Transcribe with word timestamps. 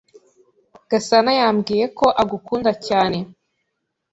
Gasana 0.89 1.31
yambwiye 1.39 1.85
ko 1.97 2.07
agukunda 2.21 2.71
cyane. 2.87 3.17